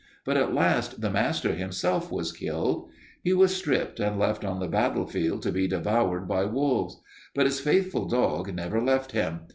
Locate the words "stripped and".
3.55-4.17